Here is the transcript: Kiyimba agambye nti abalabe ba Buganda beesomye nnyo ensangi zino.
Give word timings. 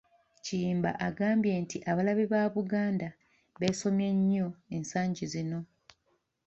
Kiyimba 0.43 0.91
agambye 1.07 1.53
nti 1.63 1.77
abalabe 1.91 2.25
ba 2.33 2.41
Buganda 2.53 3.07
beesomye 3.59 4.09
nnyo 4.15 4.47
ensangi 4.75 5.25
zino. 5.33 5.59